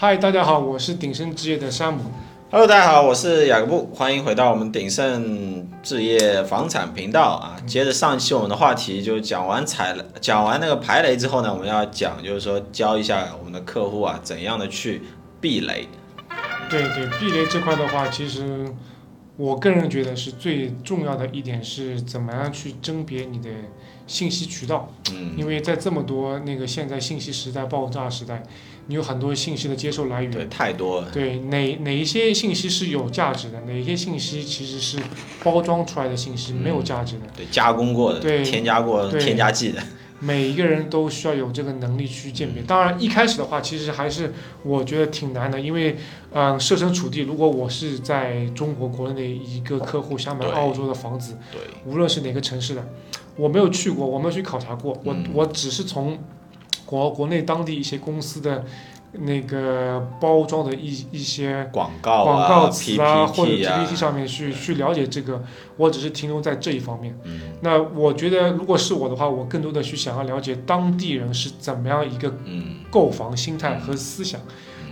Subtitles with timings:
[0.00, 2.04] 嗨，大家好，我是鼎盛置业的山姆。
[2.52, 7.56] Hello，大家好，我是雅各布，欢迎回到我们鼎盛置业房产频道啊。
[7.66, 15.02] 接着上一期我们的话题，就讲完踩了，讲完那个排雷之后呢，我们要讲就是说教一下我们的客户啊，怎样的去
[15.40, 15.88] 避雷。
[16.70, 18.72] 对对，避雷这块的话，其实
[19.38, 23.48] 我个人觉得是最重要的一点是怎么样去甄别你的
[24.04, 28.42] 信息渠道，嗯，因为在这么多那个现在信息时代爆炸时代，
[28.88, 30.32] 你有很多信息的接受来源。
[30.32, 31.10] 对，太多了。
[31.12, 34.98] 对哪哪一些信息是有价值的，哪一些信息其实是
[35.44, 37.26] 包装出来的信息，没有价值的。
[37.36, 39.80] 对，加工过的，对添加过对添加剂的。
[40.20, 42.62] 每一个人都需要有这个能力去鉴别。
[42.62, 44.32] 当然，一开始的话，其实还是
[44.64, 45.96] 我觉得挺难的，因为，
[46.32, 52.84] 嗯、设身处地，如果我是在中国国内的一个客户想买澳洲的房子，对，无论是哪个城市的，
[53.36, 55.26] 我没有去过，我没有去考察过，我嗯。
[55.32, 56.18] 我只是从
[56.84, 58.64] 国国内当地一些公司的
[59.12, 65.42] 那个包装的一一些广告广啊告词啊，或者 PPT 上面去去了解这个，
[65.76, 67.18] 我只是停留在这一方面。
[67.24, 67.40] 嗯。
[67.62, 72.76] 那我觉得，如果是我的话，我更多的去想要了解当地人是怎么样一个嗯。
[72.90, 74.40] 购房心态和思想，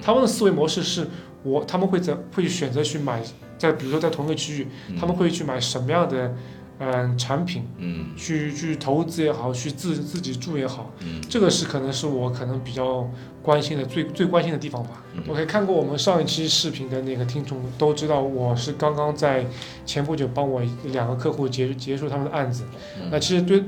[0.03, 1.09] 他们的思维模式是
[1.43, 3.23] 我他们会怎会选择去买，
[3.59, 4.97] 在比如说在同一个区域，嗯。
[4.99, 6.35] 他们会去买什么样的
[6.79, 13.09] 嗯、产品，嗯去去投资也好，去自自己住也好，嗯这个是可能是我可能比较
[13.43, 15.03] 关心的最最关心的地方吧。
[15.15, 19.47] 嗯 OK，看过我们上一期视频的那个听众都知道，我是刚刚在
[19.87, 22.65] 前不久帮我两个客户结结束他们的案子。
[23.01, 23.65] 嗯那其实对，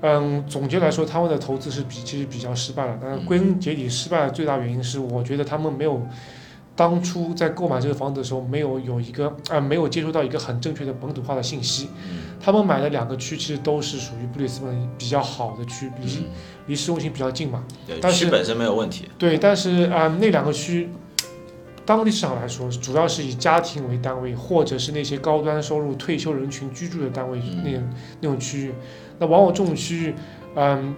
[0.00, 2.98] 嗯，总结来说，他们的投资是比其实比较失败了。
[3.02, 6.00] 但是归根结底，失败的最大原因是，我觉得他们没有
[6.76, 11.88] 当初在购买这个房子的时候，没有有一个啊、没有接触到一个很正确的本土化的信息。
[12.08, 16.24] 嗯他们买的两个区其实都是属于布里斯本比较好的区，离嗯，
[16.66, 17.64] 离市中心比较近嘛。
[17.86, 19.08] 对，但是区本身没有问题。
[19.18, 20.90] 对，但是啊、那两个区，
[21.86, 27.82] 当地市场来说，主要是以家庭为单位，或者是那些高端收入退休人群居住的单位，嗯那
[28.20, 28.74] 那种区域。
[29.18, 30.14] 那往往这种区域，
[30.54, 30.94] 嗯，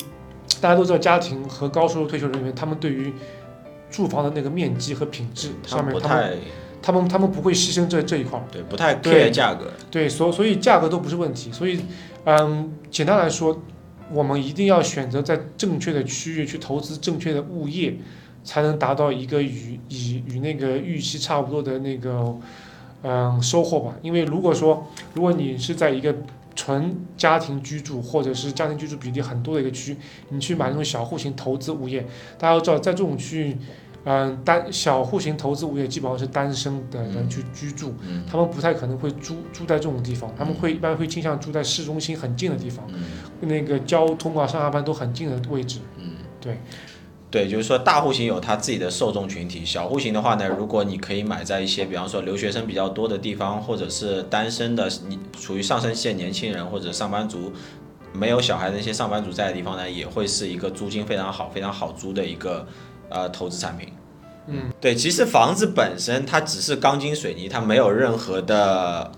[0.61, 3.15] 大家都知道，家庭和高收入退休人员，他们对于
[3.91, 6.38] 住房的那个面积和品质上面，他们
[6.81, 8.44] 他们他们不会牺牲这这一块儿。
[8.53, 9.72] 对，不太对 care 价格。
[9.91, 11.50] 对，所所以价格都不是问题。
[11.50, 11.81] 所以，
[12.25, 13.60] 嗯，简单来说，
[14.12, 17.97] 我们一定要选择在正确的区域去投资正确的物业，
[18.44, 22.37] 才能达到一个与与与那个预期差不多的那个
[23.03, 23.94] 嗯收获吧。
[24.03, 26.15] 因为如果说如果你是在一个
[26.59, 29.97] 纯家庭居住或者是家庭居住比例很多的一个区，
[30.29, 32.05] 你去买那种小户型投资物业，
[32.37, 33.57] 大家都知道，在这种区域，
[34.05, 37.95] 嗯，单小户型投资物业基本上是单身的人去居住。
[38.03, 45.79] 嗯他们不太可能会住住在这种地方，他们会一般会倾向住在市中心很近的地方，嗯那个交通啊、上下班都很近的位置。
[45.97, 46.11] 嗯，
[46.41, 46.59] 对。
[47.31, 57.53] 对，就是说大户型有它自己的受众群体，小户型的话呢，如果你可以买在一些，比方说留学生比较多的地方，或者是单身的，你处于上升期的年轻人或者上班族，
[58.15, 62.67] 没有小孩的那些上班族在的地方呢，也会是一个租金非常好、非常好租的一个
[63.11, 63.93] 呃投资产品。
[64.47, 69.12] 嗯，对，其实房子本身它只是钢筋水泥，它没有任何的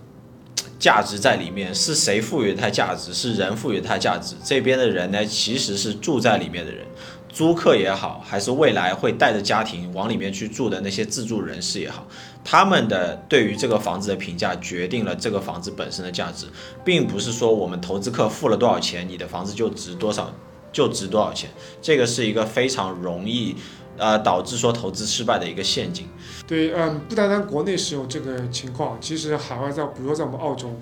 [0.80, 1.72] 价值在里面。
[1.72, 3.14] 是谁赋予它价值？
[3.14, 4.34] 是人赋予它价值。
[4.44, 6.84] 这边的人呢，其实是住在里面的人，
[7.32, 12.06] 租客也好，还是未来会带着家庭往里面去住的那些自住人士也好，
[12.44, 16.46] 他们的对于这个房子的评价决定了这个房子本身的价值，
[16.84, 20.34] 并不是说我们投资客付了多少钱，你的房子就值多少，
[20.72, 21.48] 就值多少钱。
[21.80, 23.56] 这个是一个非常容易。
[23.98, 26.08] 呃，导致说投资失败的一个陷阱。
[26.46, 30.74] 对，嗯，不单单国内是有这个情况，其实海外在，比如说在我们澳洲，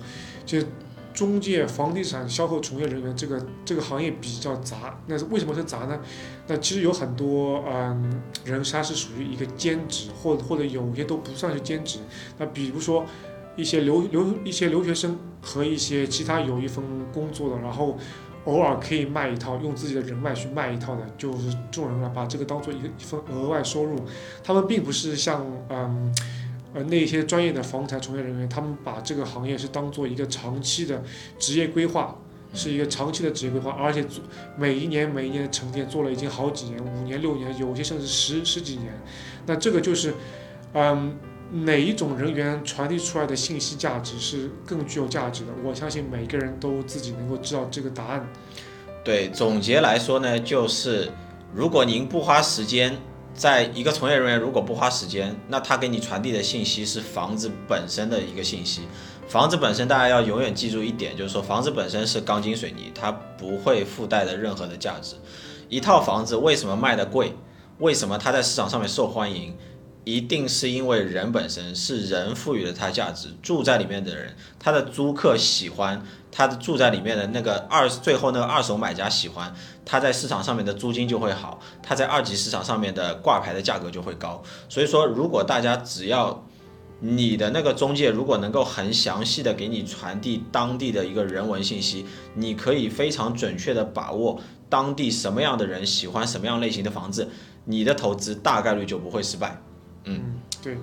[0.45, 0.59] 就
[1.19, 4.97] 中介、房地产销售从业人员这个这个行业比较杂。
[5.05, 5.99] 那是为什么是杂呢？
[6.47, 11.99] 那其实有很多嗯人他是属于一个兼职，或或者有些都不算是兼职。
[12.37, 13.05] 那比如说
[13.57, 16.81] 一些留留一些留学生和一些其他有一份
[17.11, 17.97] 工作的，然后
[18.45, 23.99] 偶尔可以卖一套，用自己的人脉去卖一套的，就是众人呢，把这个当做一个一份额外收入。
[24.41, 26.15] 他们并不是像嗯
[26.73, 31.03] 那些专业的房产从业人员，他们把这个行业是当做一个长期的
[31.37, 32.15] 职业规划，
[32.53, 34.23] 是一个长期的职业规划，而且做
[34.57, 38.93] 每一年每一年的沉淀做了已经好几年，五年六年，有些甚至十十几年。
[39.45, 40.13] 那这个就是
[40.73, 41.17] 嗯。
[41.51, 45.51] 哪一种人员传递出来的信息价值是更具有价值的？
[45.63, 48.23] 我相信每个人都自己能够知道这个答案。
[49.03, 51.11] 对，总结来说呢，就是
[51.51, 52.95] 如果您不花时间，
[53.33, 58.81] 在一个从业人员如果不花时间，那他给你传递的信息是房子本身的一个信息。
[59.27, 65.15] 房子本身，大家要永远记住一点，就是说房子本身是钢筋水泥，它不会附带的任何的价值。
[65.69, 67.33] 一套房子为什么卖的贵？
[67.77, 69.55] 为什么它在市场上面受欢迎？
[70.09, 79.53] 一定是因为人本身是人赋予了它价值，住在里面的人，他的租客喜欢，他的住在里面的那个二最后那个二手买家喜欢，
[79.85, 84.41] 他在市场上面的租金就会好，他在二级市场上面的挂牌的价格就会高。
[84.67, 86.43] 所以说，如果大家只要
[87.01, 97.29] 你的那个中介如果能够很详细的给你传递当地的一个人文信息，你可以非常准确的把握当地什么样的人喜欢什么样类型的房子，
[97.65, 99.61] 你的投资大概率就不会失败。
[100.05, 100.77] 嗯，对。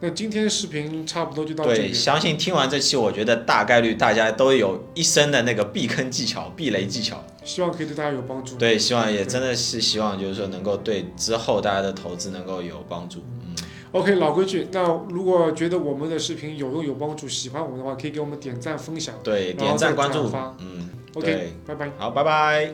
[0.00, 1.92] 那今天视频差不多就到这对，里。
[1.92, 7.24] 相信听完这期，我觉得大概率大家都有一身的那个避坑技巧、避雷技巧。
[7.44, 8.54] 希望可以对大家有帮助。
[8.56, 13.24] 对，希望也真的是希望就是说能够对之后大家的投资能够有帮助。
[13.44, 13.56] 嗯
[13.90, 14.68] ，OK，老规矩。
[14.70, 19.16] 那如果觉得我们的视频有用有帮助，喜欢我们的话，可以给我们点赞分享。
[19.24, 21.90] 对，点赞关注转发，嗯，OK，拜拜。
[21.98, 22.72] 好，拜拜。